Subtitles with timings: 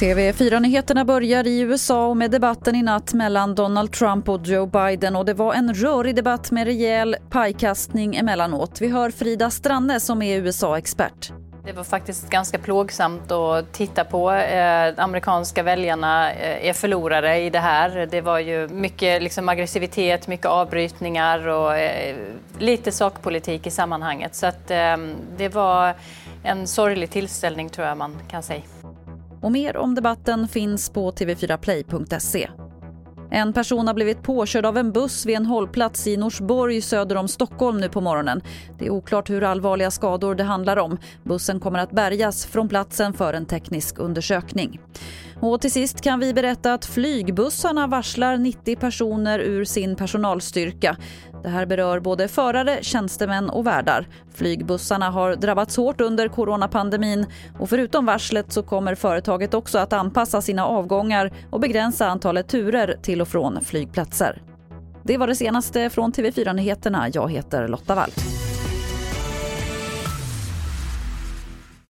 [0.00, 5.16] TV4-nyheterna börjar i USA och med debatten i natt mellan Donald Trump och Joe Biden.
[5.16, 8.80] och Det var en rörig debatt med rejäl pajkastning emellanåt.
[8.80, 11.32] Vi hör Frida Stranne som är USA-expert.
[11.66, 14.32] Det var faktiskt ganska plågsamt att titta på.
[14.32, 18.08] Eh, amerikanska väljarna eh, är förlorare i det här.
[18.10, 22.16] Det var ju mycket liksom, aggressivitet, mycket avbrytningar och eh,
[22.58, 24.34] lite sakpolitik i sammanhanget.
[24.34, 24.96] Så att, eh,
[25.36, 25.94] det var
[26.42, 28.62] en sorglig tillställning tror jag man kan säga.
[29.40, 32.48] Och mer om debatten finns på tv4play.se.
[33.30, 37.28] En person har blivit påkörd av en buss vid en hållplats i Norsborg söder om
[37.28, 38.40] Stockholm nu på morgonen.
[38.78, 40.98] Det är oklart hur allvarliga skador det handlar om.
[41.24, 44.80] Bussen kommer att bärgas från platsen för en teknisk undersökning.
[45.40, 50.96] Och till sist kan vi berätta att flygbussarna varslar 90 personer ur sin personalstyrka.
[51.42, 54.08] Det här berör både förare, tjänstemän och värdar.
[54.34, 57.26] Flygbussarna har drabbats hårt under coronapandemin
[57.58, 62.96] och förutom varslet så kommer företaget också att anpassa sina avgångar och begränsa antalet turer
[63.02, 64.42] till och från flygplatser.
[65.04, 67.08] Det var det senaste från TV4 Nyheterna.
[67.12, 68.10] Jag heter Lotta Wall.